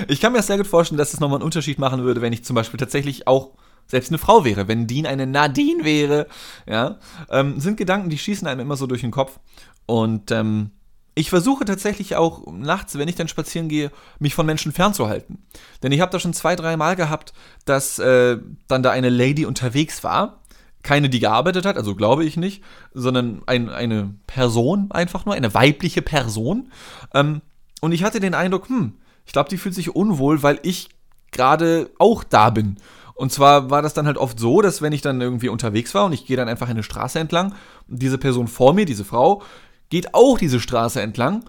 [0.07, 2.45] Ich kann mir sehr gut vorstellen, dass es nochmal einen Unterschied machen würde, wenn ich
[2.45, 3.53] zum Beispiel tatsächlich auch
[3.87, 6.27] selbst eine Frau wäre, wenn Dean eine Nadine wäre,
[6.67, 6.99] ja,
[7.31, 9.39] ähm, sind Gedanken, die schießen einem immer so durch den Kopf.
[9.87, 10.69] Und ähm,
[11.15, 15.47] ich versuche tatsächlich auch nachts, wenn ich dann spazieren gehe, mich von Menschen fernzuhalten.
[15.81, 17.33] Denn ich habe da schon zwei, drei Mal gehabt,
[17.65, 20.38] dass äh, dann da eine Lady unterwegs war
[20.83, 22.63] keine, die gearbeitet hat, also glaube ich nicht,
[22.93, 26.71] sondern ein, eine Person einfach nur, eine weibliche Person.
[27.13, 27.41] Ähm,
[27.81, 28.93] und ich hatte den Eindruck, hm,
[29.25, 30.89] ich glaube, die fühlt sich unwohl, weil ich
[31.31, 32.77] gerade auch da bin.
[33.15, 36.05] Und zwar war das dann halt oft so, dass wenn ich dann irgendwie unterwegs war
[36.05, 37.53] und ich gehe dann einfach eine Straße entlang,
[37.87, 39.43] diese Person vor mir, diese Frau,
[39.89, 41.43] geht auch diese Straße entlang,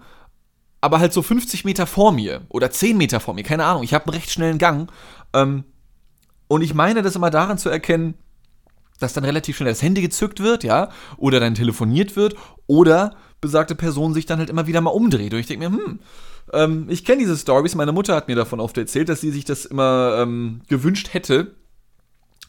[0.81, 3.83] aber halt so 50 Meter vor mir oder 10 Meter vor mir, keine Ahnung.
[3.83, 4.91] Ich habe einen recht schnellen Gang.
[5.33, 5.63] Ähm,
[6.47, 8.15] und ich meine das immer daran zu erkennen,
[9.01, 12.35] dass dann relativ schnell das Handy gezückt wird, ja, oder dann telefoniert wird,
[12.67, 15.33] oder besagte Person sich dann halt immer wieder mal umdreht.
[15.33, 15.99] Und ich denke mir, hm,
[16.53, 19.45] ähm, ich kenne diese Stories, meine Mutter hat mir davon oft erzählt, dass sie sich
[19.45, 21.55] das immer ähm, gewünscht hätte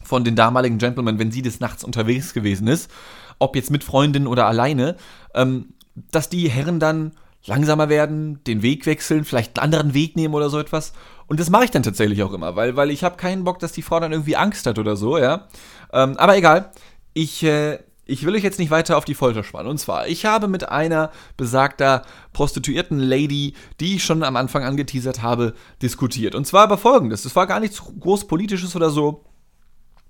[0.03, 2.91] von den damaligen Gentlemen, wenn sie des Nachts unterwegs gewesen ist,
[3.39, 4.97] ob jetzt mit Freundin oder alleine,
[5.33, 5.73] ähm,
[6.11, 7.13] dass die Herren dann
[7.45, 10.93] langsamer werden, den Weg wechseln, vielleicht einen anderen Weg nehmen oder so etwas.
[11.27, 13.71] Und das mache ich dann tatsächlich auch immer, weil, weil ich habe keinen Bock, dass
[13.71, 15.47] die Frau dann irgendwie Angst hat oder so, ja.
[15.93, 16.71] Ähm, aber egal.
[17.13, 19.69] Ich, äh, ich will euch jetzt nicht weiter auf die Folter spannen.
[19.69, 22.03] Und zwar, ich habe mit einer besagter
[22.33, 26.35] prostituierten Lady, die ich schon am Anfang angeteasert habe, diskutiert.
[26.35, 27.23] Und zwar über folgendes.
[27.23, 29.23] Es war gar nichts groß politisches oder so.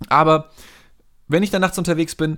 [0.08, 0.50] Aber
[1.28, 2.38] wenn ich dann nachts unterwegs bin,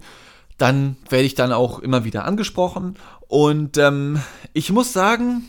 [0.58, 2.97] dann werde ich dann auch immer wieder angesprochen.
[3.27, 4.21] Und ähm,
[4.53, 5.43] ich muss sagen,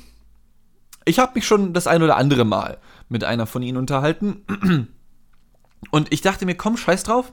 [1.05, 2.79] ich habe mich schon das ein oder andere Mal
[3.09, 4.89] mit einer von ihnen unterhalten.
[5.91, 7.33] Und ich dachte mir, komm, scheiß drauf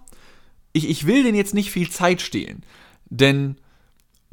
[0.73, 2.63] ich, ich will denen jetzt nicht viel Zeit stehlen.
[3.09, 3.57] Denn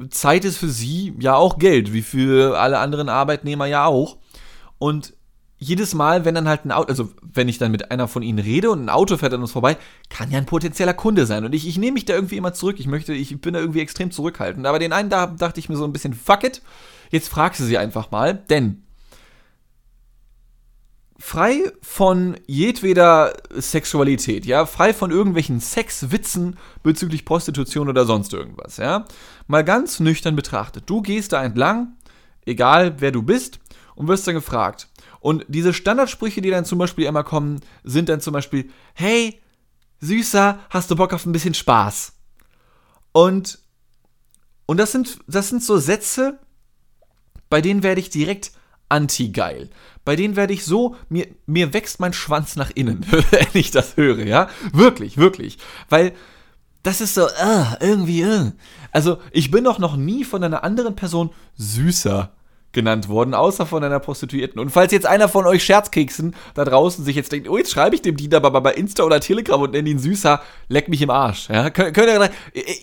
[0.09, 4.17] Zeit ist für sie ja auch Geld, wie für alle anderen Arbeitnehmer ja auch.
[4.79, 5.13] Und
[5.63, 8.39] jedes Mal, wenn dann halt ein Auto, also wenn ich dann mit einer von ihnen
[8.39, 9.77] rede und ein Auto fährt an uns vorbei,
[10.09, 11.45] kann ja ein potenzieller Kunde sein.
[11.45, 12.79] Und ich, ich nehme mich da irgendwie immer zurück.
[12.79, 14.65] Ich möchte, ich bin da irgendwie extrem zurückhaltend.
[14.65, 16.63] Aber den einen da dachte ich mir so ein bisschen, fuck it.
[17.11, 18.81] Jetzt fragst du sie einfach mal, denn
[21.21, 29.05] frei von jedweder Sexualität, ja, frei von irgendwelchen Sexwitzen bezüglich Prostitution oder sonst irgendwas, ja.
[29.47, 30.89] Mal ganz nüchtern betrachtet.
[30.89, 31.95] Du gehst da entlang,
[32.45, 33.59] egal wer du bist,
[33.95, 34.87] und wirst dann gefragt.
[35.19, 39.39] Und diese Standardsprüche, die dann zum Beispiel immer kommen, sind dann zum Beispiel, hey,
[39.99, 42.13] Süßer, hast du Bock auf ein bisschen Spaß?
[43.11, 43.59] Und,
[44.65, 46.39] und das sind, das sind so Sätze,
[47.49, 48.53] bei denen werde ich direkt
[48.91, 49.69] anti-geil.
[50.03, 53.97] Bei denen werde ich so, mir, mir wächst mein Schwanz nach innen, wenn ich das
[53.97, 54.49] höre, ja?
[54.73, 55.57] Wirklich, wirklich.
[55.89, 56.13] Weil
[56.83, 58.51] das ist so, uh, irgendwie, uh.
[58.91, 62.31] Also, ich bin doch noch nie von einer anderen Person süßer
[62.73, 64.59] genannt worden, außer von einer Prostituierten.
[64.59, 67.95] Und falls jetzt einer von euch Scherzkeksen da draußen sich jetzt denkt, oh, jetzt schreibe
[67.95, 71.09] ich dem Diener aber bei Insta oder Telegram und nenne ihn süßer, leck mich im
[71.09, 71.49] Arsch.
[71.49, 71.69] Ja?
[71.69, 72.29] Könnt, könnt ihr,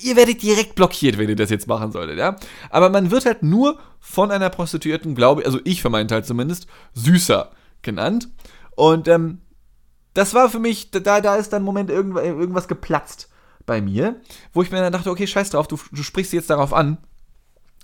[0.02, 2.18] ihr werdet direkt blockiert, wenn ihr das jetzt machen solltet.
[2.18, 2.36] Ja?
[2.70, 6.24] Aber man wird halt nur von einer Prostituierten, glaube ich, also ich für meinen Teil
[6.24, 7.50] zumindest, süßer
[7.82, 8.28] genannt.
[8.76, 9.40] Und ähm,
[10.14, 13.28] das war für mich, da, da ist dann im Moment irgendwas, irgendwas geplatzt
[13.66, 14.20] bei mir,
[14.52, 16.98] wo ich mir dann dachte, okay, scheiß drauf, du, du sprichst jetzt darauf an.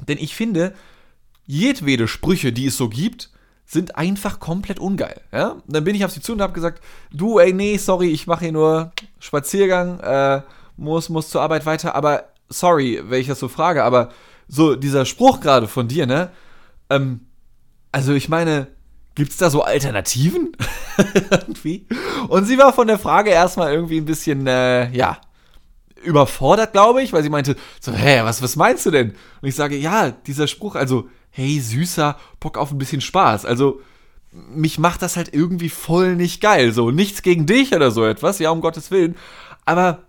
[0.09, 0.75] Denn ich finde,
[1.47, 3.31] jedwede Sprüche, die es so gibt,
[3.67, 5.21] sind einfach komplett ungeil.
[5.33, 5.57] Ja?
[5.67, 8.45] Dann bin ich auf sie zu und habe gesagt, du, ey, nee, sorry, ich mache
[8.45, 10.43] hier nur Spaziergang, äh,
[10.77, 14.11] muss, muss zur Arbeit weiter, aber sorry, wenn ich das so frage, aber
[14.49, 16.31] so dieser Spruch gerade von dir, ne?
[16.91, 17.21] Ähm,
[17.93, 18.67] also ich meine,
[19.15, 20.57] gibt's da so Alternativen?
[21.31, 21.87] irgendwie.
[22.29, 25.19] Und sie war von der Frage erstmal irgendwie ein bisschen, äh, ja,
[26.05, 29.11] überfordert, glaube ich, weil sie meinte, so, hä, was, was meinst du denn?
[29.41, 33.45] Und ich sage, ja, dieser Spruch, also hey, süßer, Bock auf ein bisschen Spaß.
[33.45, 33.81] Also,
[34.31, 36.73] mich macht das halt irgendwie voll nicht geil.
[36.73, 39.17] So, nichts gegen dich oder so etwas, ja, um Gottes Willen.
[39.65, 40.04] Aber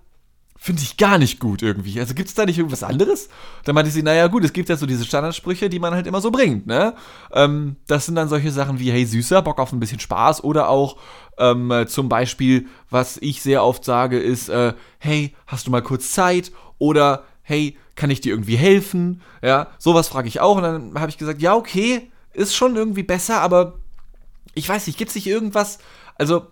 [0.65, 1.99] finde ich gar nicht gut irgendwie.
[1.99, 3.29] Also gibt es da nicht irgendwas anderes?
[3.65, 6.21] Dann meinte sie, naja gut, es gibt ja so diese Standardsprüche, die man halt immer
[6.21, 6.95] so bringt, ne?
[7.31, 10.69] Ähm, das sind dann solche Sachen wie, hey Süßer, Bock auf ein bisschen Spaß oder
[10.69, 10.97] auch
[11.37, 16.13] ähm, zum Beispiel, was ich sehr oft sage, ist, äh, hey, hast du mal kurz
[16.13, 16.51] Zeit?
[16.79, 19.21] Oder hey, kann ich dir irgendwie helfen?
[19.43, 20.57] Ja, sowas frage ich auch.
[20.57, 23.75] Und dann habe ich gesagt, ja, okay, ist schon irgendwie besser, aber
[24.55, 25.77] ich weiß nicht, gibt es nicht irgendwas?
[26.15, 26.47] Also,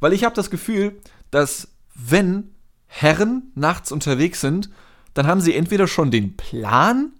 [0.00, 1.00] weil ich habe das Gefühl,
[1.30, 2.53] dass wenn
[2.96, 4.70] Herren nachts unterwegs sind,
[5.14, 7.12] dann haben sie entweder schon den Plan,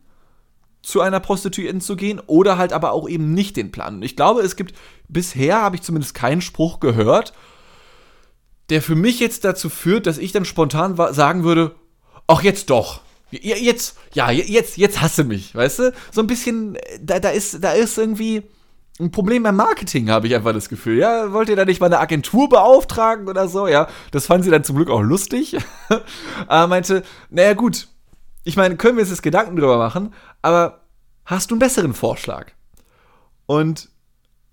[0.83, 3.97] zu einer Prostituierten zu gehen oder halt aber auch eben nicht den Plan.
[3.97, 4.75] Und ich glaube, es gibt
[5.09, 7.33] bisher habe ich zumindest keinen Spruch gehört,
[8.69, 11.75] der für mich jetzt dazu führt, dass ich dann spontan sagen würde,
[12.27, 13.01] ach jetzt doch.
[13.31, 15.93] Jetzt, ja, jetzt, jetzt hasse mich, weißt du?
[16.13, 18.43] So ein bisschen, da, da, ist, da ist irgendwie
[19.01, 20.99] ein Problem beim Marketing, habe ich einfach das Gefühl.
[20.99, 23.67] Ja, wollt ihr da nicht mal eine Agentur beauftragen oder so?
[23.67, 25.57] Ja, das fanden sie dann zum Glück auch lustig.
[26.47, 27.89] aber meinte, naja, gut,
[28.45, 30.85] ich meine, können wir uns jetzt Gedanken drüber machen, aber
[31.25, 32.53] hast du einen besseren Vorschlag?
[33.47, 33.89] Und,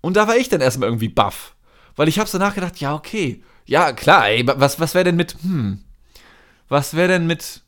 [0.00, 1.54] und da war ich dann erstmal irgendwie baff.
[1.94, 5.36] Weil ich habe so nachgedacht, ja, okay, ja, klar, ey, was, was wäre denn mit,
[5.42, 5.84] hm,
[6.68, 7.60] was wäre denn mit,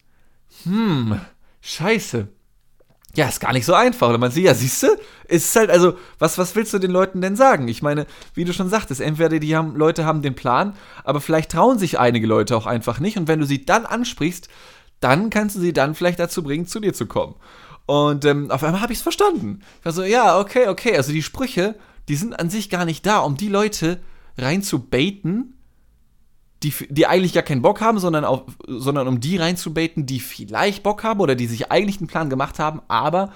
[0.65, 1.21] hm,
[1.61, 2.29] scheiße.
[3.17, 4.09] Ja, ist gar nicht so einfach.
[4.09, 4.89] Und man sieht, ja, siehst du,
[5.29, 7.69] ist halt, also, was, was willst du den Leuten denn sagen?
[7.69, 10.75] Ich meine, wie du schon sagtest, entweder die haben, Leute haben den Plan,
[11.05, 13.17] aber vielleicht trauen sich einige Leute auch einfach nicht.
[13.17, 14.49] Und wenn du sie dann ansprichst,
[15.01, 17.35] dann kannst du sie dann vielleicht dazu bringen, zu dir zu kommen.
[17.87, 19.61] Und ähm, auf einmal habe ich es verstanden.
[19.81, 20.97] Ich war so, ja, okay, okay.
[20.97, 21.75] Also die Sprüche,
[22.09, 24.01] die sind an sich gar nicht da, um die Leute
[24.39, 25.55] rein zu baiten,
[26.65, 30.83] die, die eigentlich gar keinen Bock haben, sondern, auf, sondern um die reinzubaiten, die vielleicht
[30.83, 33.33] Bock haben oder die sich eigentlich einen Plan gemacht haben, aber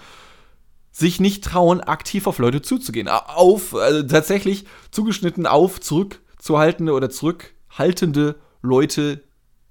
[0.90, 3.08] sich nicht trauen, aktiv auf Leute zuzugehen.
[3.08, 9.22] Auf, also tatsächlich zugeschnitten auf zurückzuhaltende oder zurückhaltende Leute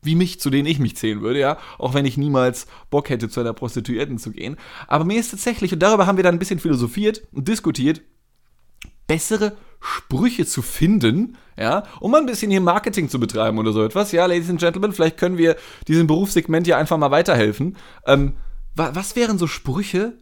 [0.03, 3.27] wie mich, zu denen ich mich zählen würde, ja, auch wenn ich niemals Bock hätte,
[3.27, 4.55] zu einer Prostituierten zu gehen.
[4.87, 8.01] Aber mir ist tatsächlich, und darüber haben wir dann ein bisschen philosophiert und diskutiert,
[9.07, 13.83] bessere Sprüche zu finden, ja, um mal ein bisschen hier Marketing zu betreiben oder so
[13.83, 14.11] etwas.
[14.11, 15.55] Ja, Ladies and Gentlemen, vielleicht können wir
[15.87, 17.77] diesem Berufssegment hier einfach mal weiterhelfen.
[18.05, 18.33] Ähm,
[18.75, 20.13] wa was wären so Sprüche,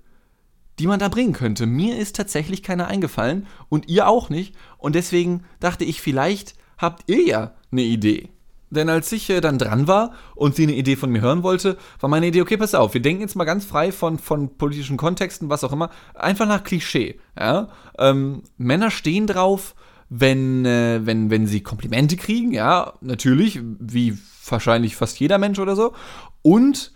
[0.79, 1.65] die man da bringen könnte?
[1.65, 4.55] Mir ist tatsächlich keiner eingefallen und ihr auch nicht.
[4.77, 8.29] Und deswegen dachte ich, vielleicht habt ihr ja eine Idee.
[8.69, 11.77] Denn als ich äh, dann dran war und sie eine Idee von mir hören wollte,
[11.99, 14.97] war meine Idee, okay, pass auf, wir denken jetzt mal ganz frei von, von politischen
[14.97, 17.19] Kontexten, was auch immer, einfach nach Klischee.
[17.39, 17.69] Ja?
[17.97, 19.75] Ähm, Männer stehen drauf,
[20.09, 25.75] wenn, äh, wenn, wenn sie Komplimente kriegen, ja, natürlich, wie wahrscheinlich fast jeder Mensch oder
[25.75, 25.93] so.
[26.41, 26.93] Und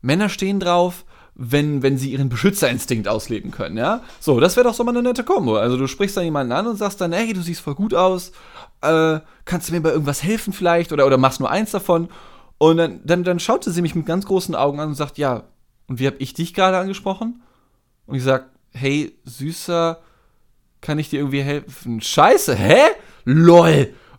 [0.00, 1.04] Männer stehen drauf,
[1.40, 4.02] wenn, wenn sie ihren Beschützerinstinkt ausleben können, ja.
[4.18, 5.56] So, das wäre doch so mal eine nette Kombo.
[5.56, 8.32] Also du sprichst dann jemanden an und sagst dann, hey, du siehst voll gut aus,
[8.82, 12.08] äh, kannst du mir bei irgendwas helfen vielleicht oder, oder machst nur eins davon.
[12.58, 15.44] Und dann, dann, dann schaute sie mich mit ganz großen Augen an und sagt, ja,
[15.86, 17.42] und wie habe ich dich gerade angesprochen?
[18.06, 20.00] Und ich sag, hey, Süßer,
[20.80, 22.00] kann ich dir irgendwie helfen?
[22.00, 22.80] Scheiße, hä?
[23.24, 23.92] LOL.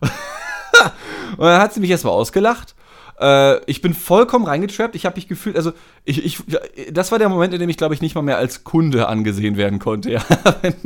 [1.36, 2.74] und dann hat sie mich erstmal ausgelacht.
[3.20, 4.94] Äh, ich bin vollkommen reingetrappt.
[4.94, 5.72] Ich habe mich gefühlt, also
[6.04, 6.42] ich, ich,
[6.90, 9.56] das war der Moment, in dem ich, glaube ich, nicht mal mehr als Kunde angesehen
[9.56, 10.10] werden konnte.
[10.10, 10.24] Ja?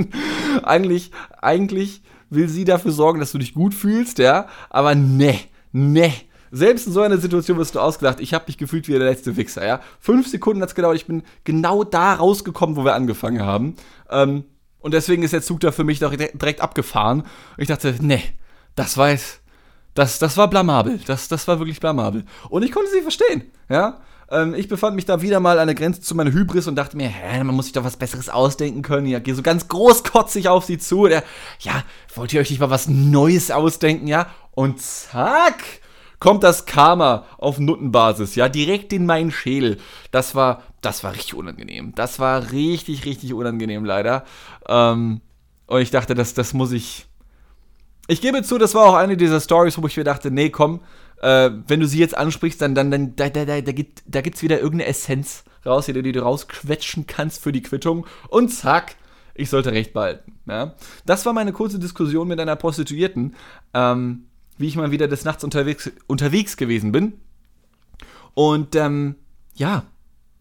[0.62, 2.02] eigentlich, eigentlich
[2.34, 4.48] will sie dafür sorgen, dass du dich gut fühlst, ja.
[4.70, 5.38] Aber ne,
[5.72, 6.12] ne.
[6.50, 8.20] Selbst in so einer Situation wirst du ausgelacht.
[8.20, 9.80] Ich habe mich gefühlt wie der letzte Wichser, ja.
[9.98, 10.96] Fünf Sekunden hat es gedauert.
[10.96, 13.74] Ich bin genau da rausgekommen, wo wir angefangen haben.
[14.10, 14.44] Ähm,
[14.78, 17.22] und deswegen ist der Zug da für mich doch direkt abgefahren.
[17.22, 18.20] Und ich dachte, ne,
[18.76, 19.08] das war
[19.94, 21.00] das, das war blamabel.
[21.06, 22.24] Das, das war wirklich blamabel.
[22.50, 24.00] Und ich konnte sie verstehen, ja.
[24.30, 26.96] Ähm, ich befand mich da wieder mal an der Grenze zu meiner Hybris und dachte
[26.96, 29.06] mir, hä, man muss sich doch was Besseres ausdenken können.
[29.06, 31.06] Ja, gehe so ganz großkotzig auf sie zu.
[31.06, 31.22] Der,
[31.60, 31.82] ja,
[32.14, 34.26] wollt ihr euch nicht mal was Neues ausdenken, ja?
[34.52, 35.62] Und zack,
[36.20, 39.78] kommt das Karma auf Nuttenbasis, ja, direkt in meinen Schädel.
[40.10, 41.92] Das war, das war richtig unangenehm.
[41.94, 44.24] Das war richtig, richtig unangenehm, leider.
[44.66, 45.20] Ähm,
[45.66, 47.06] und ich dachte, das, das muss ich.
[48.06, 50.80] Ich gebe zu, das war auch eine dieser Stories, wo ich mir dachte, nee, komm,
[51.24, 54.22] äh, wenn du sie jetzt ansprichst, dann, dann, dann da, da, da, da, gibt, da
[54.22, 58.06] wieder irgendeine Essenz raus, die, die du rausquetschen kannst für die Quittung.
[58.28, 58.96] Und zack,
[59.34, 60.34] ich sollte recht behalten.
[60.46, 60.74] Ja?
[61.06, 63.34] Das war meine kurze Diskussion mit einer Prostituierten,
[63.72, 64.26] ähm,
[64.58, 67.14] wie ich mal wieder des Nachts unterwegs, unterwegs gewesen bin.
[68.34, 69.16] Und ähm,
[69.54, 69.84] ja,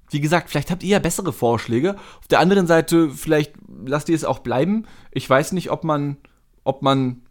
[0.10, 1.96] wie gesagt, vielleicht habt ihr ja bessere Vorschläge.
[2.20, 3.54] Auf der anderen Seite, vielleicht
[3.86, 4.86] lasst ihr es auch bleiben.
[5.12, 6.18] Ich weiß nicht, ob man,
[6.66, 7.23] ob man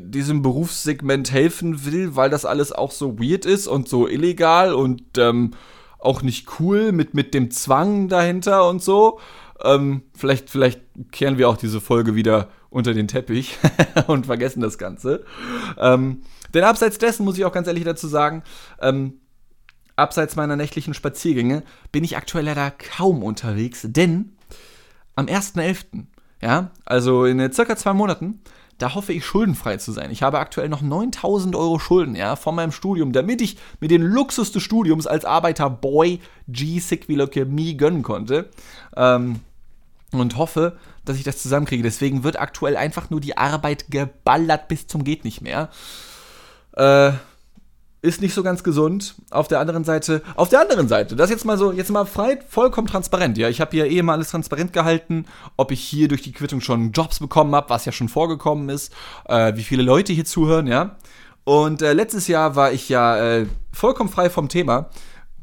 [0.00, 5.02] diesem Berufssegment helfen will, weil das alles auch so weird ist und so illegal und
[5.18, 5.52] ähm,
[5.98, 9.20] auch nicht cool mit, mit dem Zwang dahinter und so.
[9.64, 10.80] Ähm, vielleicht, vielleicht
[11.12, 13.58] kehren wir auch diese Folge wieder unter den Teppich
[14.06, 15.24] und vergessen das Ganze.
[15.78, 18.42] Ähm, denn abseits dessen muss ich auch ganz ehrlich dazu sagen,
[18.80, 19.20] ähm,
[19.96, 24.36] abseits meiner nächtlichen Spaziergänge bin ich aktuell leider kaum unterwegs, denn
[25.14, 26.04] am 1.11.,
[26.42, 28.42] ja, also in circa zwei Monaten,
[28.78, 30.10] da hoffe ich schuldenfrei zu sein.
[30.10, 34.02] Ich habe aktuell noch 9000 Euro Schulden, ja, von meinem Studium, damit ich mir den
[34.02, 38.50] Luxus des Studiums als Arbeiterboy G-Sick Me gönnen konnte.
[38.96, 39.40] Ähm,
[40.12, 41.82] und hoffe, dass ich das zusammenkriege.
[41.82, 45.68] Deswegen wird aktuell einfach nur die Arbeit geballert bis zum geht nicht mehr.
[46.72, 47.12] Äh,
[48.02, 49.14] ist nicht so ganz gesund.
[49.30, 52.38] Auf der anderen Seite, auf der anderen Seite, das jetzt mal so, jetzt mal frei,
[52.48, 53.38] vollkommen transparent.
[53.38, 56.60] Ja, ich habe hier eh mal alles transparent gehalten, ob ich hier durch die Quittung
[56.60, 58.92] schon Jobs bekommen habe, was ja schon vorgekommen ist,
[59.26, 60.96] äh, wie viele Leute hier zuhören, ja.
[61.44, 64.90] Und äh, letztes Jahr war ich ja äh, vollkommen frei vom Thema.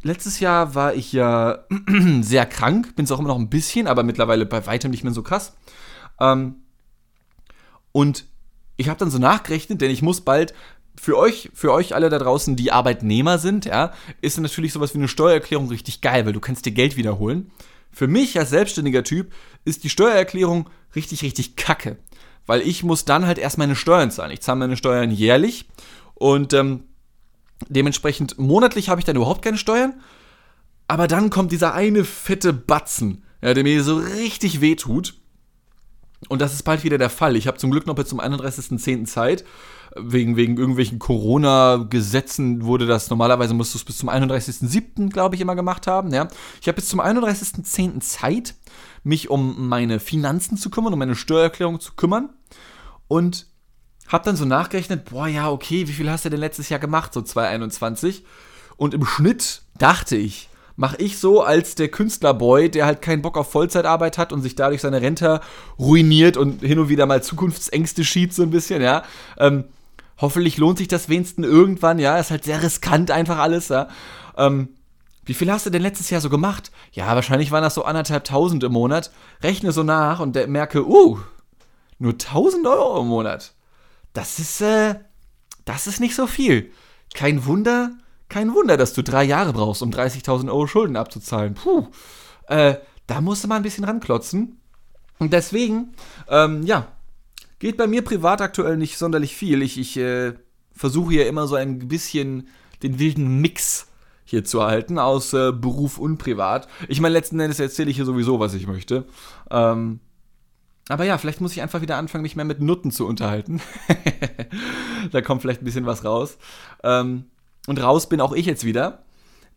[0.02, 1.60] Letztes Jahr war ich ja
[2.22, 5.14] sehr krank, bin es auch immer noch ein bisschen, aber mittlerweile bei weitem nicht mehr
[5.14, 5.54] so krass.
[6.20, 6.56] Ähm,
[7.94, 8.26] und
[8.76, 10.54] ich habe dann so nachgerechnet, denn ich muss bald
[11.00, 15.00] für euch, für euch alle da draußen, die Arbeitnehmer sind, ja, ist natürlich sowas wie
[15.00, 17.52] eine Steuererklärung richtig geil, weil du kannst dir Geld wiederholen.
[17.92, 19.32] Für mich als selbstständiger Typ
[19.66, 21.98] ist die Steuererklärung richtig, richtig kacke.
[22.46, 24.32] Weil ich muss dann halt erst meine Steuern zahlen.
[24.32, 25.70] Ich zahle meine Steuern jährlich
[26.16, 26.84] und ähm,
[27.70, 30.02] dementsprechend monatlich habe ich dann überhaupt keine Steuern.
[30.88, 35.16] Aber dann kommt dieser eine fette Batzen, ja, der mir so richtig wehtut.
[36.30, 37.36] Und das ist bald wieder der Fall.
[37.36, 39.06] Ich habe zum Glück noch bis zum 31.10.
[39.06, 39.44] Zeit
[39.96, 45.42] wegen, wegen irgendwelchen Corona-Gesetzen wurde das, normalerweise musst du es bis zum 31.07., glaube ich,
[45.42, 46.12] immer gemacht haben.
[46.14, 46.28] Ja.
[46.62, 48.00] Ich habe bis zum 31.10.
[48.02, 48.56] Zeit,
[49.04, 52.30] mich um meine Finanzen zu kümmern, um meine Steuererklärung zu kümmern.
[53.08, 53.48] Und
[54.08, 57.14] habe dann so nachgerechnet, boah, ja, okay, wie viel hast du denn letztes Jahr gemacht,
[57.14, 58.26] so 2021?
[58.78, 63.38] Und im Schnitt dachte ich, mache ich so als der Künstlerboy, der halt keinen Bock
[63.38, 65.42] auf Vollzeitarbeit hat und sich dadurch seine Rente
[65.78, 69.04] ruiniert und hin und wieder mal Zukunftsängste schiebt so ein bisschen, ja.
[69.38, 69.66] Ähm,
[70.24, 72.18] Hoffentlich lohnt sich das wenigstens irgendwann, ja.
[72.18, 73.90] Ist halt sehr riskant einfach alles, ja.
[74.38, 74.70] Ähm,
[75.26, 76.72] wie viel hast du denn letztes Jahr so gemacht?
[76.92, 79.12] Ja, wahrscheinlich waren das so anderthalb tausend im Monat.
[79.42, 81.20] Rechne so nach und merke, uh,
[81.98, 83.54] Nur 1000 Euro im Monat.
[84.14, 84.96] Das ist, äh,
[85.66, 86.72] das ist nicht so viel.
[87.14, 87.92] Kein Wunder,
[88.34, 91.54] kein Wunder, dass du drei Jahre brauchst, um 30.000 Euro Schulden abzuzahlen.
[91.54, 91.86] Puh,
[92.48, 94.60] äh, da musst du mal ein bisschen ranklotzen.
[95.20, 95.94] Und deswegen,
[96.28, 96.88] ähm, ja,
[97.60, 99.62] geht bei mir privat aktuell nicht sonderlich viel.
[99.62, 100.34] Ich, ich äh,
[100.72, 102.48] versuche hier immer so ein bisschen
[102.82, 103.86] den wilden Mix
[104.26, 106.68] hier zu halten aus äh, Beruf und Privat.
[106.88, 109.06] Ich meine, letzten Endes erzähle ich hier sowieso, was ich möchte.
[109.52, 110.00] Ähm,
[110.90, 113.62] aber ja, vielleicht muss ich einfach wieder anfangen, mich mehr mit Nutten zu unterhalten.
[115.12, 116.40] da kommt vielleicht ein bisschen was raus.
[116.84, 117.26] Ähm,
[117.68, 119.04] und raus bin auch ich jetzt wieder,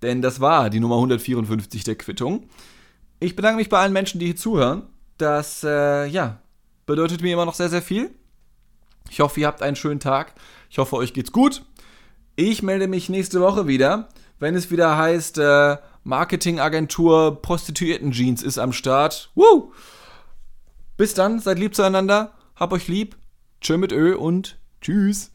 [0.02, 2.48] denn das war die Nummer 154 der Quittung.
[3.20, 4.82] Ich bedanke mich bei allen Menschen, die hier zuhören.
[5.18, 6.40] Das, äh, ja,
[6.84, 8.10] bedeutet mir immer noch sehr, sehr viel.
[9.10, 10.34] Ich hoffe, ihr habt einen schönen Tag.
[10.70, 11.62] Ich hoffe, euch geht's gut.
[12.34, 18.72] Ich melde mich nächste Woche wieder, wenn es wieder heißt, äh, Marketingagentur Prostituierten-Jeans ist am
[18.72, 19.30] Start.
[19.34, 19.72] Woo!
[20.96, 23.16] Bis dann, seid lieb zueinander, hab euch lieb,
[23.60, 25.32] tschö mit Ö und tschüss.